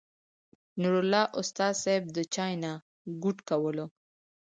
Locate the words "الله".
1.03-1.23